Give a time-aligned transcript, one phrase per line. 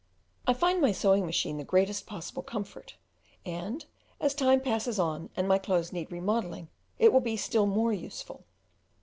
[0.47, 2.95] I find my sewing machine the greatest possible comfort,
[3.45, 3.85] and
[4.19, 8.23] as time passes on and my clothes need remodelling it will be still more use
[8.23, 8.43] ful.